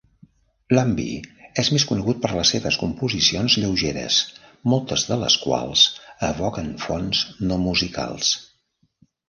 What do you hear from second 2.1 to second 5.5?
per les seves composicions lleugeres, moltes de les